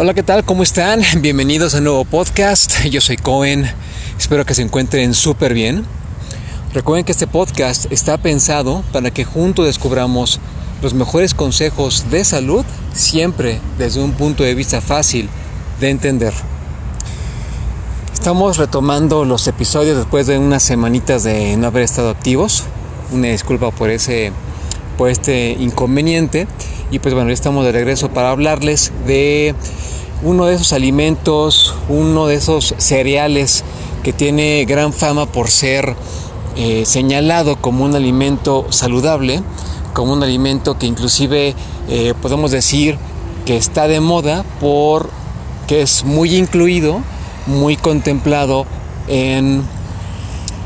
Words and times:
Hola, 0.00 0.14
¿qué 0.14 0.22
tal? 0.22 0.44
¿Cómo 0.44 0.62
están? 0.62 1.02
Bienvenidos 1.20 1.74
a 1.74 1.78
un 1.78 1.84
nuevo 1.84 2.04
podcast. 2.04 2.84
Yo 2.84 3.00
soy 3.00 3.16
Cohen. 3.16 3.68
Espero 4.16 4.46
que 4.46 4.54
se 4.54 4.62
encuentren 4.62 5.12
súper 5.12 5.54
bien. 5.54 5.84
Recuerden 6.72 7.04
que 7.04 7.10
este 7.10 7.26
podcast 7.26 7.90
está 7.90 8.16
pensado 8.16 8.84
para 8.92 9.10
que 9.10 9.24
juntos 9.24 9.66
descubramos 9.66 10.38
los 10.82 10.94
mejores 10.94 11.34
consejos 11.34 12.12
de 12.12 12.22
salud, 12.22 12.64
siempre 12.94 13.58
desde 13.76 14.00
un 14.00 14.12
punto 14.12 14.44
de 14.44 14.54
vista 14.54 14.80
fácil 14.80 15.28
de 15.80 15.90
entender. 15.90 16.32
Estamos 18.14 18.56
retomando 18.56 19.24
los 19.24 19.48
episodios 19.48 19.96
después 19.96 20.28
de 20.28 20.38
unas 20.38 20.62
semanitas 20.62 21.24
de 21.24 21.56
no 21.56 21.66
haber 21.66 21.82
estado 21.82 22.10
activos. 22.10 22.62
Una 23.10 23.30
disculpa 23.30 23.72
por 23.72 23.90
ese 23.90 24.30
por 24.96 25.10
este 25.10 25.56
inconveniente 25.58 26.46
y 26.90 26.98
pues 26.98 27.14
bueno, 27.14 27.28
ya 27.30 27.34
estamos 27.34 27.64
de 27.64 27.72
regreso 27.72 28.08
para 28.08 28.30
hablarles 28.30 28.92
de 29.06 29.54
uno 30.22 30.46
de 30.46 30.54
esos 30.54 30.72
alimentos, 30.72 31.74
uno 31.88 32.26
de 32.26 32.36
esos 32.36 32.74
cereales 32.78 33.64
que 34.02 34.12
tiene 34.12 34.64
gran 34.64 34.92
fama 34.92 35.26
por 35.26 35.50
ser 35.50 35.94
eh, 36.56 36.84
señalado 36.86 37.56
como 37.56 37.84
un 37.84 37.94
alimento 37.94 38.66
saludable, 38.70 39.42
como 39.92 40.12
un 40.12 40.22
alimento 40.22 40.78
que 40.78 40.86
inclusive 40.86 41.54
eh, 41.88 42.14
podemos 42.20 42.50
decir 42.50 42.98
que 43.44 43.56
está 43.56 43.86
de 43.86 44.00
moda 44.00 44.44
por 44.60 45.10
que 45.66 45.82
es 45.82 46.04
muy 46.04 46.34
incluido, 46.34 47.00
muy 47.46 47.76
contemplado 47.76 48.66
en, 49.06 49.62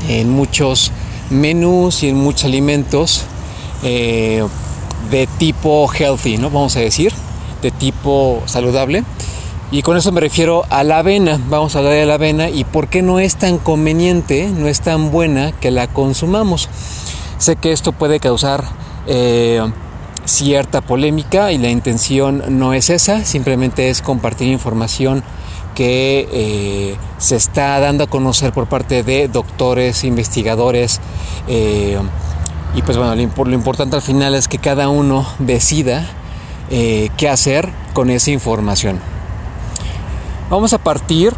en 0.07 0.29
muchos 0.29 0.91
menús 1.29 2.03
y 2.03 2.09
en 2.09 2.15
muchos 2.15 2.45
alimentos 2.45 3.23
eh, 3.83 4.43
de 5.09 5.27
tipo 5.27 5.89
healthy, 5.91 6.37
¿no? 6.37 6.49
Vamos 6.49 6.75
a 6.75 6.79
decir, 6.79 7.13
de 7.61 7.71
tipo 7.71 8.41
saludable. 8.45 9.03
Y 9.71 9.81
con 9.81 9.97
eso 9.97 10.11
me 10.11 10.21
refiero 10.21 10.65
a 10.69 10.83
la 10.83 10.99
avena. 10.99 11.39
Vamos 11.49 11.75
a 11.75 11.79
hablar 11.79 11.93
de 11.93 12.05
la 12.05 12.13
avena 12.15 12.49
y 12.49 12.63
por 12.63 12.89
qué 12.89 13.01
no 13.01 13.19
es 13.19 13.37
tan 13.37 13.57
conveniente, 13.57 14.47
no 14.55 14.67
es 14.67 14.81
tan 14.81 15.09
buena 15.11 15.51
que 15.51 15.71
la 15.71 15.87
consumamos. 15.87 16.69
Sé 17.39 17.55
que 17.55 17.71
esto 17.71 17.91
puede 17.91 18.19
causar 18.19 18.63
eh, 19.07 19.61
cierta 20.25 20.81
polémica 20.81 21.51
y 21.51 21.57
la 21.57 21.69
intención 21.69 22.43
no 22.59 22.73
es 22.73 22.89
esa, 22.89 23.25
simplemente 23.25 23.89
es 23.89 24.01
compartir 24.01 24.47
información 24.47 25.23
que 25.73 26.29
eh, 26.31 26.95
se 27.17 27.35
está 27.35 27.79
dando 27.79 28.03
a 28.03 28.07
conocer 28.07 28.53
por 28.53 28.67
parte 28.67 29.03
de 29.03 29.27
doctores, 29.27 30.03
investigadores. 30.03 31.01
Eh, 31.47 31.97
y 32.75 32.81
pues 32.81 32.97
bueno, 32.97 33.15
lo, 33.15 33.53
importante 33.53 33.95
al 33.95 34.01
final 34.01 34.35
es 34.35 34.47
que 34.47 34.57
cada 34.57 34.89
uno 34.89 35.25
decida 35.39 36.07
qué 36.69 37.29
hacer 37.29 37.69
con 37.93 38.09
esa 38.09 38.31
información. 38.31 38.99
Vamos 40.49 40.73
a 40.73 40.77
partir 40.79 41.33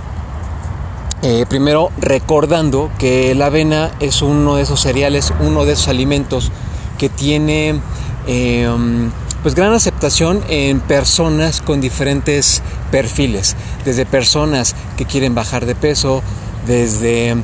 eh, 1.27 1.45
primero 1.50 1.89
recordando 1.97 2.92
que 3.00 3.33
la 3.33 3.47
avena 3.47 3.89
es 4.00 4.22
uno 4.22 4.58
de 4.58 4.61
esos 4.61 4.81
cereales, 4.81 5.33
uno 5.39 5.66
de 5.66 5.73
esos 5.73 5.88
alimentos 5.88 6.52
que 7.00 7.09
tiene 7.09 7.81
em, 8.27 9.09
pues 9.42 9.55
gran 9.55 9.73
aceptación 9.73 10.44
en 10.49 10.81
personas 10.81 11.61
con 11.61 11.81
diferentes 11.81 12.61
perfiles, 12.92 13.55
desde 13.86 14.05
personas 14.05 14.75
que 14.97 15.05
quieren 15.05 15.33
bajar 15.33 15.66
de 15.66 15.73
peso, 15.73 16.22
desde 16.67 17.36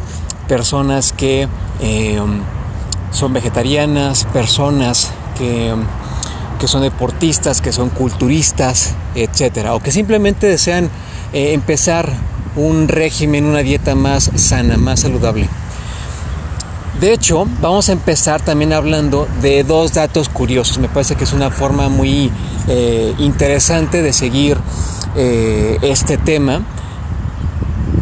personas 0.48 1.12
que 1.12 1.48
em, 1.80 2.42
son 3.12 3.34
vegetarianas, 3.34 4.26
personas 4.26 5.12
que, 5.38 5.74
que 6.60 6.68
son 6.68 6.82
deportistas, 6.82 7.62
que 7.62 7.72
son 7.72 7.90
culturistas, 7.90 8.94
etcétera, 9.16 9.76
o 9.76 9.80
que 9.80 9.92
simplemente 9.92 10.48
desean 10.48 10.90
eh, 11.34 11.54
empezar 11.54 12.12
un 12.56 12.88
régimen, 12.88 13.46
una 13.46 13.60
dieta 13.60 13.96
más 13.96 14.32
sana, 14.36 14.78
más 14.78 15.02
saludable. 15.02 15.48
De 17.00 17.14
hecho, 17.14 17.48
vamos 17.62 17.90
a 17.90 17.94
empezar 17.94 18.42
también 18.42 18.74
hablando 18.74 19.28
de 19.42 19.64
dos 19.64 19.94
datos 19.94 20.30
curiosos. 20.30 20.78
Me 20.78 20.88
parece 20.88 21.16
que 21.16 21.24
es 21.24 21.34
una 21.34 21.50
forma 21.50 21.90
muy 21.90 22.32
eh, 22.68 23.16
interesante 23.18 24.04
de 24.04 24.14
seguir 24.14 24.58
eh, 25.16 25.80
este 25.82 26.18
tema. 26.18 26.62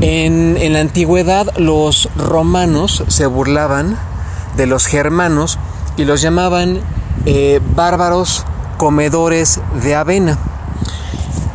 En, 0.01 0.57
en, 0.59 0.73
la 0.73 0.81
antigüedad 0.81 1.47
los 1.57 2.09
romanos 2.17 3.03
se 3.07 3.25
burlaban 3.25 3.97
de 4.55 4.65
los 4.65 4.85
germanos 4.85 5.57
y 5.97 6.05
los 6.05 6.21
llamaban 6.21 6.79
bárbaros 7.75 8.45
comedores 8.77 9.59
de 9.83 9.95
avena 9.95 10.37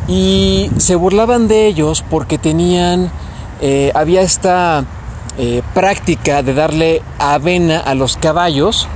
y 0.07 0.69
se 0.77 0.95
burlaban 0.95 1.47
de 1.47 1.67
ellos 1.67 2.03
porque 2.09 2.37
tenían, 2.37 3.11
eh, 3.61 3.91
había 3.95 4.21
esta 4.21 4.83
eh, 5.37 5.61
práctica 5.73 6.43
de 6.43 6.53
darle 6.53 7.01
avena 7.19 7.79
a 7.79 7.95
los 7.95 8.17
caballos. 8.17 8.87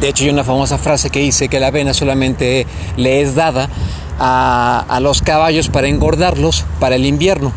De 0.00 0.08
hecho, 0.08 0.24
hay 0.24 0.30
una 0.30 0.44
famosa 0.44 0.78
frase 0.78 1.10
que 1.10 1.20
dice 1.20 1.48
que 1.48 1.58
la 1.58 1.68
avena 1.68 1.94
solamente 1.94 2.66
le 2.96 3.22
es 3.22 3.34
dada 3.34 3.68
a 4.18 4.98
los 5.02 5.20
caballos 5.20 5.68
para 5.68 5.88
engordarlos 5.88 6.64
para 6.80 6.96
el 6.96 7.04
invierno. 7.04 7.52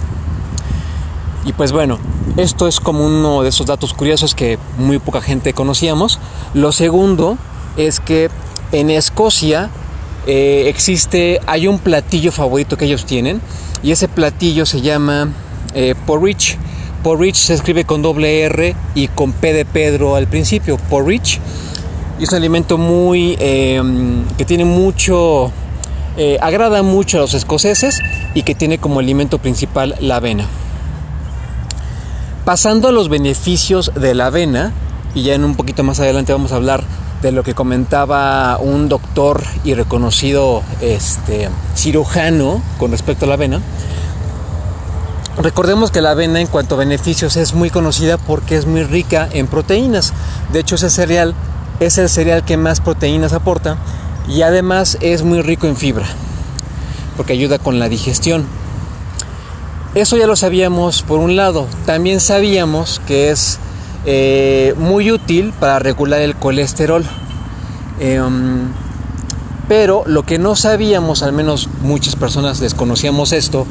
Y 1.46 1.54
pues 1.54 1.72
bueno, 1.72 2.00
esto 2.38 2.68
es 2.68 2.80
como 2.80 3.06
uno 3.06 3.44
de 3.44 3.50
esos 3.50 3.66
datos 3.66 3.94
curiosos 3.94 4.36
que 4.36 4.58
muy 4.78 5.00
poca 5.00 5.22
gente 5.22 5.54
conocíamos. 5.54 6.20
Lo 6.54 6.72
segundo 6.72 7.38
es 7.78 8.00
que 8.00 8.30
en 8.72 8.90
Escocia 8.90 9.70
eh, 10.28 10.66
existe, 10.68 11.40
hay 11.48 11.68
un 11.68 11.80
platillo 11.80 12.32
favorito 12.32 12.78
que 12.78 12.86
ellos 12.86 13.06
tienen 13.06 13.42
y 13.82 13.92
ese 13.92 14.08
platillo 14.08 14.66
se 14.66 14.82
llama 14.82 15.30
eh, 15.74 15.96
porridge. 16.06 16.58
Porridge 17.04 17.38
se 17.38 17.54
escribe 17.54 17.86
con 17.86 18.02
doble 18.02 18.42
R 18.42 18.76
y 18.94 19.08
con 19.08 19.32
P 19.32 19.54
de 19.54 19.66
Pedro 19.66 20.16
al 20.16 20.28
principio, 20.28 20.78
porridge. 20.78 21.40
Es 22.20 22.30
un 22.30 22.36
alimento 22.36 22.78
muy 22.78 23.38
em, 23.40 24.26
que 24.38 24.44
tiene 24.44 24.66
mucho, 24.66 25.52
eh, 26.18 26.38
agrada 26.42 26.84
mucho 26.84 27.18
a 27.18 27.22
los 27.22 27.34
escoceses 27.34 28.02
y 28.34 28.44
que 28.44 28.54
tiene 28.54 28.78
como 28.78 29.00
alimento 29.00 29.40
principal 29.40 29.96
la 30.02 30.18
avena. 30.18 30.46
Pasando 32.50 32.88
a 32.88 32.92
los 32.92 33.10
beneficios 33.10 33.92
de 33.94 34.16
la 34.16 34.26
avena, 34.26 34.74
y 35.14 35.22
ya 35.22 35.36
en 35.36 35.44
un 35.44 35.56
poquito 35.56 35.84
más 35.84 36.00
adelante 36.00 36.34
vamos 36.34 36.52
a 36.52 36.56
hablar 36.56 36.84
de 37.22 37.32
lo 37.32 37.44
que 37.44 37.54
comentaba 37.54 38.58
un 38.58 38.90
doctor 38.90 39.44
y 39.64 39.76
reconocido 39.76 40.64
este, 40.82 41.48
cirujano 41.76 42.59
con 42.80 42.90
respecto 42.90 43.26
a 43.26 43.28
la 43.28 43.36
avena. 43.36 43.62
Recordemos 45.38 45.92
que 45.92 46.02
la 46.02 46.09
avena 46.09 46.42
en 46.42 46.48
cuanto 46.48 46.74
a 46.74 46.80
beneficios 46.80 47.36
es 47.36 47.54
muy 47.54 47.70
conocida 47.70 48.18
porque 48.18 48.56
es 48.56 48.66
muy 48.66 48.82
rica 48.82 49.30
en 49.32 49.46
proteínas. 49.46 50.12
De 50.52 50.62
hecho, 50.62 50.74
ese 50.74 50.90
cereal 50.90 51.36
es 51.80 52.00
el 52.00 52.09
cereal 52.09 52.44
que 52.44 52.58
más 52.58 52.82
proteínas 52.82 53.34
aporta 53.34 53.78
y 54.28 54.42
además 54.42 54.98
es 55.02 55.22
muy 55.22 55.44
rico 55.44 55.68
en 55.68 55.78
fibra 55.78 56.08
porque 57.16 57.34
ayuda 57.34 57.59
con 57.59 57.78
la 57.78 57.90
digestión. 57.90 58.48
Eso 59.96 60.18
ya 60.18 60.28
lo 60.28 60.36
sabíamos 60.36 61.02
por 61.02 61.20
un 61.20 61.36
lado. 61.36 61.68
También 61.86 62.20
sabíamos 62.20 63.02
que 63.08 63.32
es 63.32 63.60
eh, 64.06 64.76
muy 64.78 65.12
útil 65.12 65.52
para 65.60 65.80
regular 65.80 66.22
el 66.22 66.36
colesterol. 66.36 67.04
Em, 68.00 68.68
pero 69.68 70.04
lo 70.06 70.24
que 70.24 70.38
no 70.38 70.56
sabíamos, 70.56 71.24
al 71.24 71.34
menos 71.34 71.70
muchas 71.82 72.16
personas 72.16 72.60
desconocíamos 72.60 73.34
esto, 73.34 73.66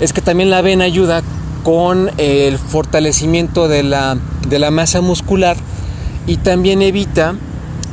es 0.00 0.12
que 0.12 0.20
también 0.20 0.50
la 0.50 0.58
avena 0.58 0.84
ayuda 0.84 1.22
con 1.62 2.10
el 2.18 2.58
fortalecimiento 2.58 3.68
de 3.68 3.82
la, 3.82 4.18
de 4.48 4.58
la 4.58 4.70
masa 4.70 5.00
muscular 5.00 5.56
y 6.26 6.36
también 6.36 6.82
evita 6.82 7.34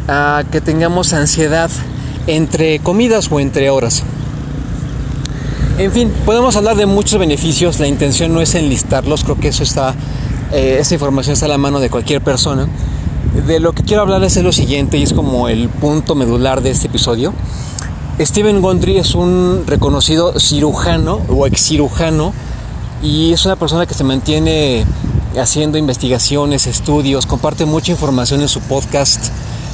ah, 0.07 0.43
que 0.51 0.59
tengamos 0.59 1.13
ansiedad 1.13 1.69
entre 2.27 2.79
comidas 2.79 3.29
o 3.31 3.39
entre 3.39 3.69
horas. 3.69 4.03
En 5.79 5.93
fin, 5.93 6.11
podemos 6.25 6.57
hablar 6.57 6.75
de 6.75 6.85
muchos 6.85 7.17
beneficios, 7.17 7.79
la 7.79 7.87
intención 7.87 8.33
no 8.33 8.41
es 8.41 8.53
enlistarlos, 8.53 9.23
creo 9.23 9.39
que 9.39 9.47
eso 9.47 9.63
está 9.63 9.95
eh, 10.51 10.77
esta 10.77 10.95
información 10.95 11.33
está 11.33 11.45
a 11.45 11.49
la 11.49 11.57
mano 11.57 11.79
de 11.79 11.89
cualquier 11.89 12.21
persona. 12.21 12.67
De 13.47 13.61
lo 13.61 13.71
que 13.71 13.83
quiero 13.83 14.01
hablarles 14.01 14.35
es 14.35 14.43
lo 14.43 14.51
siguiente 14.51 14.97
y 14.97 15.03
es 15.03 15.13
como 15.13 15.47
el 15.47 15.69
punto 15.69 16.15
medular 16.15 16.61
de 16.61 16.71
este 16.71 16.87
episodio. 16.87 17.33
Steven 18.19 18.61
Gondry 18.61 18.97
es 18.97 19.15
un 19.15 19.63
reconocido 19.67 20.37
cirujano 20.37 21.21
o 21.29 21.47
ex 21.47 21.61
cirujano 21.61 22.33
y 23.01 23.31
es 23.31 23.45
una 23.45 23.55
persona 23.55 23.85
que 23.85 23.93
se 23.93 24.03
mantiene 24.03 24.83
haciendo 25.39 25.77
investigaciones, 25.77 26.67
estudios, 26.67 27.25
comparte 27.25 27.63
mucha 27.63 27.93
información 27.93 28.41
en 28.41 28.49
su 28.49 28.59
podcast 28.59 29.27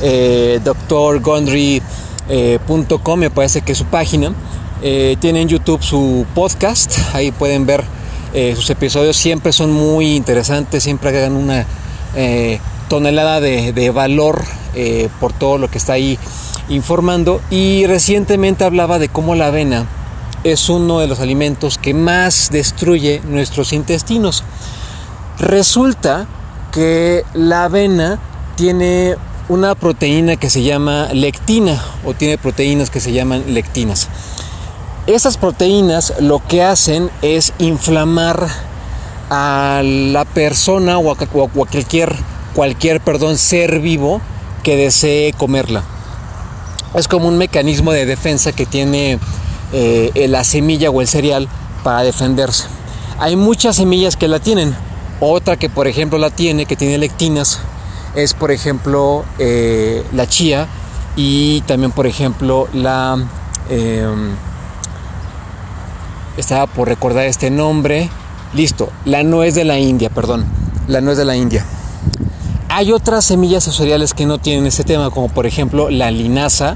eh, 0.04 0.60
drgondry.com, 0.88 1.81
eh, 2.30 2.60
me 3.18 3.30
parece 3.31 3.62
que 3.62 3.72
es 3.72 3.78
su 3.80 3.86
página. 3.86 4.34
Eh, 4.88 5.18
tiene 5.20 5.42
en 5.42 5.48
YouTube 5.48 5.82
su 5.82 6.28
podcast, 6.36 6.96
ahí 7.14 7.32
pueden 7.32 7.66
ver 7.66 7.84
eh, 8.38 8.54
sus 8.54 8.70
episodios 8.70 9.16
siempre 9.16 9.54
son 9.54 9.72
muy 9.72 10.14
interesantes, 10.14 10.84
siempre 10.84 11.08
agregan 11.08 11.38
una 11.38 11.66
eh, 12.18 12.60
tonelada 12.90 13.40
de, 13.40 13.90
valor 13.92 14.44
eh, 14.74 15.08
por 15.22 15.32
todo 15.32 15.58
lo 15.58 15.72
que 15.72 15.78
está 15.78 15.94
ahí 15.94 16.20
informando. 16.68 17.40
Y 17.50 17.86
recientemente 17.86 18.66
hablaba 18.66 19.00
de 19.00 19.08
cómo 19.08 19.36
la 19.36 19.48
avena 19.48 19.88
es 20.44 20.68
uno 20.68 21.00
de 21.00 21.08
los 21.08 21.22
alimentos 21.22 21.78
que 21.78 21.94
más 21.94 22.50
destruye 22.52 23.22
nuestros 23.24 23.72
intestinos. 23.72 24.44
Resulta 25.40 26.28
que 26.74 27.24
la 27.34 27.64
avena 27.64 28.20
tiene 28.58 29.16
una 29.48 29.76
proteína 29.76 30.36
que 30.36 30.50
se 30.50 30.62
llama 30.62 31.08
lectina 31.14 31.82
o 32.04 32.14
tiene 32.14 32.38
proteínas 32.38 32.90
que 32.90 33.00
se 33.00 33.14
llaman 33.14 33.46
lectinas. 33.54 34.10
Esas 35.07 35.38
proteínas 35.38 36.13
lo 36.19 36.42
que 36.48 36.63
hacen 36.63 37.12
es 37.22 37.54
inflamar 37.60 38.48
a 39.30 39.81
la 39.84 40.25
persona 40.25 40.98
o 40.98 41.12
a, 41.12 41.16
cualquier, 41.16 42.16
cualquier 42.56 43.02
perdón, 43.02 43.38
ser 43.38 43.81
vivo 43.81 44.19
que 44.63 44.75
desee 44.75 45.31
comerla. 45.34 45.84
Es 46.96 47.07
como 47.07 47.28
un 47.28 47.38
mecanismo 47.38 47.92
de 47.92 48.07
defensa 48.07 48.52
que 48.52 48.66
tiene 48.66 49.19
eh, 49.74 50.25
la 50.28 50.44
semilla 50.44 50.90
o 50.90 51.02
el 51.02 51.08
cereal 51.08 51.48
para 51.84 52.01
defenderse. 52.01 52.63
Hay 53.19 53.36
muchas 53.36 53.75
semillas 53.75 54.16
que 54.16 54.28
la 54.28 54.40
tienen. 54.40 54.75
Otra 55.19 55.56
que 55.56 55.69
por 55.69 55.88
ejemplo 55.88 56.18
la 56.18 56.31
tiene, 56.31 56.66
que 56.66 56.75
tiene 56.75 56.98
lectinas, 56.98 57.60
es 58.16 58.34
por 58.34 58.50
ejemplo 58.50 59.24
eh, 59.38 60.04
la 60.13 60.28
chía 60.28 60.68
y 61.16 61.62
también 61.62 61.92
por 61.92 62.08
ejemplo 62.08 62.68
la... 62.74 63.24
Em, 63.69 64.36
estaba 66.38 66.68
por 66.68 66.88
recordar 66.88 67.26
este 67.26 67.50
nombre. 67.50 68.10
Listo, 68.54 68.90
la 69.06 69.24
nuez 69.24 69.56
de 69.56 69.64
la 69.66 69.80
India, 69.80 70.10
perdón. 70.10 70.46
La 70.88 71.02
nuez 71.02 71.18
de 71.18 71.26
la 71.26 71.36
India. 71.36 71.66
Hay 72.70 72.92
otras 72.92 73.26
semillas 73.26 73.64
cereales 73.64 74.14
que 74.14 74.26
no 74.26 74.38
tienen 74.38 74.66
ese 74.68 74.84
tema, 74.84 75.10
como 75.10 75.30
por 75.30 75.46
ejemplo 75.46 75.90
la 75.90 76.12
linaza. 76.12 76.76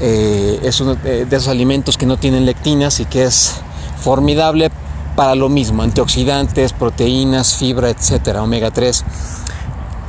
Eh, 0.00 0.60
es 0.62 0.80
uno 0.80 0.94
de 0.94 1.22
esos 1.22 1.48
alimentos 1.48 1.96
que 1.96 2.06
no 2.06 2.16
tienen 2.16 2.44
lectinas 2.44 3.00
y 3.00 3.06
que 3.06 3.24
es 3.24 3.54
formidable 3.98 4.70
para 5.16 5.34
lo 5.34 5.48
mismo, 5.48 5.82
antioxidantes, 5.82 6.72
proteínas, 6.74 7.56
fibra, 7.56 7.88
etcétera, 7.88 8.42
omega 8.42 8.70
3. 8.70 9.04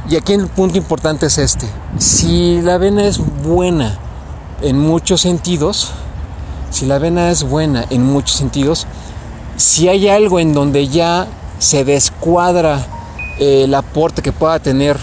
Y 0.10 0.16
aquí 0.16 0.34
el 0.34 0.48
punto 0.48 0.78
importante 0.78 1.25
es 1.25 1.38
este. 1.38 1.68
Si 1.98 2.62
la 2.62 2.75
avena 2.75 3.06
es 3.06 3.19
buena 3.44 3.98
en 4.62 4.80
muchos 4.80 5.22
sentidos, 5.22 5.92
si 6.69 6.85
la 6.85 6.95
avena 6.95 7.29
es 7.29 7.43
buena 7.43 7.85
en 7.89 8.03
muchos 8.03 8.37
sentidos, 8.37 8.87
si 9.55 9.89
hay 9.89 10.07
algo 10.07 10.39
en 10.39 10.53
donde 10.53 10.87
ya 10.87 11.27
se 11.59 11.83
descuadra 11.83 12.85
eh, 13.39 13.63
el 13.63 13.73
aporte 13.73 14.21
que 14.21 14.31
pueda 14.31 14.59
tener 14.59 14.97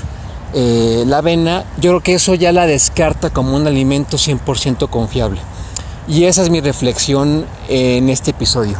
eh, 0.53 1.05
la 1.07 1.19
avena, 1.19 1.65
yo 1.79 1.91
creo 1.91 2.01
que 2.01 2.15
eso 2.15 2.35
ya 2.35 2.53
la 2.53 2.67
descarta 2.67 3.31
como 3.31 3.57
un 3.57 3.67
alimento 3.67 4.17
100% 4.17 4.89
confiable. 4.89 5.41
Y 6.07 6.25
esa 6.25 6.43
es 6.43 6.51
mi 6.51 6.61
reflexión 6.61 7.47
en 7.69 8.09
este 8.09 8.31
episodio. 8.31 8.79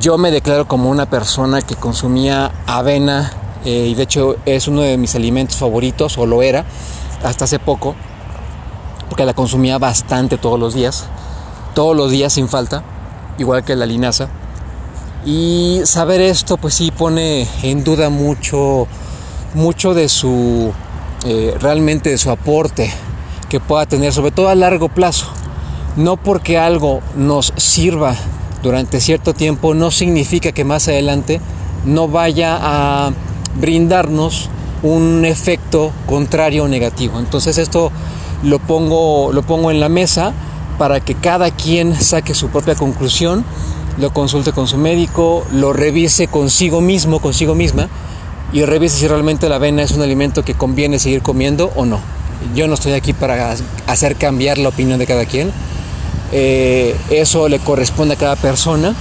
Yo 0.00 0.18
me 0.18 0.30
declaro 0.30 0.68
como 0.68 0.90
una 0.90 1.06
persona 1.06 1.62
que 1.62 1.74
consumía 1.74 2.52
avena 2.66 3.32
eh, 3.64 3.88
y 3.90 3.94
de 3.94 4.02
hecho 4.02 4.36
es 4.44 4.68
uno 4.68 4.82
de 4.82 4.96
mis 4.96 5.14
alimentos 5.14 5.56
favoritos, 5.56 6.18
o 6.18 6.26
lo 6.26 6.42
era, 6.42 6.64
hasta 7.24 7.44
hace 7.44 7.58
poco, 7.58 7.94
porque 9.08 9.24
la 9.24 9.34
consumía 9.34 9.78
bastante 9.78 10.38
todos 10.38 10.58
los 10.58 10.74
días, 10.74 11.06
todos 11.74 11.96
los 11.96 12.10
días 12.10 12.32
sin 12.32 12.48
falta, 12.48 12.82
igual 13.38 13.64
que 13.64 13.76
la 13.76 13.86
linaza. 13.86 14.28
Y 15.24 15.80
saber 15.84 16.20
esto 16.20 16.56
pues 16.56 16.74
sí 16.74 16.90
pone 16.90 17.46
en 17.62 17.84
duda 17.84 18.10
mucho, 18.10 18.86
mucho 19.54 19.94
de 19.94 20.08
su, 20.08 20.72
eh, 21.24 21.54
realmente 21.60 22.10
de 22.10 22.18
su 22.18 22.30
aporte 22.30 22.92
que 23.48 23.60
pueda 23.60 23.86
tener, 23.86 24.12
sobre 24.12 24.30
todo 24.30 24.48
a 24.48 24.54
largo 24.54 24.88
plazo. 24.88 25.26
No 25.96 26.16
porque 26.16 26.58
algo 26.58 27.00
nos 27.16 27.52
sirva 27.56 28.14
durante 28.62 29.00
cierto 29.00 29.34
tiempo, 29.34 29.74
no 29.74 29.90
significa 29.90 30.52
que 30.52 30.64
más 30.64 30.88
adelante 30.88 31.40
no 31.84 32.08
vaya 32.08 32.58
a 32.60 33.10
brindarnos 33.56 34.48
un 34.82 35.24
efecto 35.24 35.90
contrario 36.06 36.64
o 36.64 36.68
negativo. 36.68 37.18
Entonces 37.18 37.58
esto 37.58 37.90
lo 38.42 38.58
pongo, 38.58 39.32
lo 39.32 39.42
pongo 39.42 39.70
en 39.70 39.80
la 39.80 39.88
mesa 39.88 40.32
para 40.78 41.00
que 41.00 41.14
cada 41.14 41.50
quien 41.50 42.00
saque 42.00 42.34
su 42.34 42.48
propia 42.48 42.74
conclusión, 42.74 43.44
lo 43.98 44.12
consulte 44.12 44.52
con 44.52 44.68
su 44.68 44.76
médico, 44.76 45.44
lo 45.52 45.72
revise 45.72 46.28
consigo 46.28 46.80
mismo, 46.80 47.20
consigo 47.20 47.54
misma, 47.54 47.88
y 48.52 48.64
revise 48.64 48.96
si 48.96 49.08
realmente 49.08 49.48
la 49.48 49.56
avena 49.56 49.82
es 49.82 49.90
un 49.90 50.02
alimento 50.02 50.44
que 50.44 50.54
conviene 50.54 50.98
seguir 50.98 51.20
comiendo 51.20 51.72
o 51.74 51.84
no. 51.84 52.00
Yo 52.54 52.68
no 52.68 52.74
estoy 52.74 52.92
aquí 52.92 53.12
para 53.12 53.54
hacer 53.86 54.16
cambiar 54.16 54.58
la 54.58 54.68
opinión 54.68 54.98
de 54.98 55.06
cada 55.06 55.26
quien. 55.26 55.50
Eh, 56.32 56.96
eso 57.10 57.48
le 57.48 57.58
corresponde 57.58 58.14
a 58.14 58.16
cada 58.16 58.36
persona, 58.36 58.94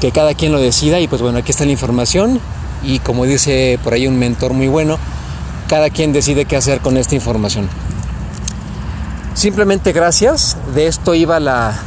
que 0.00 0.12
cada 0.12 0.34
quien 0.34 0.52
lo 0.52 0.60
decida, 0.60 1.00
y 1.00 1.08
pues 1.08 1.20
bueno, 1.20 1.38
aquí 1.38 1.50
está 1.50 1.64
la 1.64 1.72
información 1.72 2.40
y 2.82 3.00
como 3.00 3.24
dice 3.24 3.78
por 3.82 3.94
ahí 3.94 4.06
un 4.06 4.18
mentor 4.18 4.52
muy 4.52 4.68
bueno, 4.68 4.98
cada 5.68 5.90
quien 5.90 6.12
decide 6.12 6.44
qué 6.44 6.56
hacer 6.56 6.80
con 6.80 6.96
esta 6.96 7.14
información. 7.14 7.68
Simplemente 9.38 9.92
gracias, 9.92 10.56
de 10.74 10.88
esto 10.88 11.14
iba 11.14 11.38
la, 11.38 11.80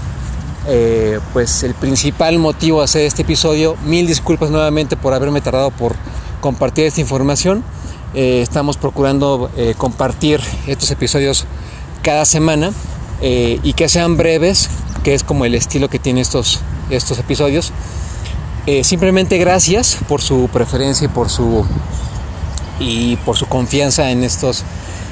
eh, 0.69 1.19
pues 1.33 1.63
el 1.63 1.73
principal 1.73 2.39
motivo 2.39 2.77
de 2.77 2.85
hacer 2.85 3.01
este 3.01 3.23
episodio. 3.23 3.75
Mil 3.83 4.07
disculpas 4.07 4.51
nuevamente 4.51 4.95
por 4.95 5.13
haberme 5.13 5.41
tardado 5.41 5.69
por 5.69 5.93
compartir 6.39 6.85
esta 6.85 7.01
información. 7.01 7.61
Eh, 8.13 8.39
estamos 8.41 8.77
procurando 8.77 9.51
eh, 9.57 9.73
compartir 9.77 10.39
estos 10.65 10.91
episodios 10.91 11.43
cada 12.01 12.23
semana 12.23 12.71
y 13.21 13.73
que 13.73 13.89
sean 13.89 14.15
breves, 14.15 14.69
que 15.03 15.13
es 15.13 15.21
como 15.21 15.43
el 15.43 15.53
estilo 15.53 15.89
que 15.89 15.99
tienen 15.99 16.21
estos, 16.21 16.61
estos 16.89 17.19
episodios. 17.19 17.73
Simplemente 18.83 19.37
gracias 19.37 19.97
por 20.07 20.21
su 20.21 20.49
preferencia 20.53 21.03
y 21.03 21.09
por 21.09 21.29
su 21.29 21.65
y 22.79 23.17
por 23.17 23.35
su 23.37 23.45
confianza 23.45 24.09
en 24.09 24.23
estos 24.23 24.63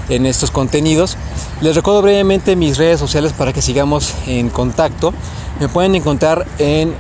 en 0.10 0.26
estos 0.26 0.52
contenidos. 0.52 1.16
Les 1.62 1.76
recuerdo 1.76 2.02
brevemente 2.02 2.56
mis 2.56 2.78
redes 2.78 3.00
sociales 3.00 3.34
para 3.34 3.52
que 3.54 3.62
sigamos 3.62 4.16
en 4.28 4.50
contacto. 4.50 5.14
Me 5.60 5.70
pueden 5.70 5.96
encontrar 5.96 6.46
en, 6.58 6.96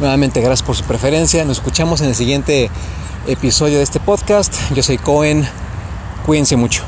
Nuevamente 0.00 0.40
gracias 0.40 0.66
por 0.66 0.74
su 0.74 0.84
preferencia. 0.84 1.44
Nos 1.44 1.58
escuchamos 1.58 2.00
en 2.00 2.08
el 2.08 2.14
siguiente 2.14 2.70
episodio 3.26 3.76
de 3.76 3.84
este 3.84 4.00
podcast. 4.00 4.54
Yo 4.74 4.82
soy 4.82 4.96
Cohen. 4.96 5.46
Cuídense 6.24 6.56
mucho. 6.56 6.84